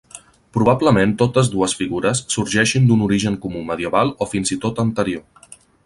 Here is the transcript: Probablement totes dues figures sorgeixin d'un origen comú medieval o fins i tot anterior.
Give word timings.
Probablement 0.57 1.13
totes 1.19 1.51
dues 1.55 1.75
figures 1.81 2.23
sorgeixin 2.37 2.89
d'un 2.91 3.07
origen 3.09 3.39
comú 3.45 3.65
medieval 3.71 4.15
o 4.27 4.31
fins 4.35 4.57
i 4.57 4.63
tot 4.65 4.87
anterior. 4.89 5.57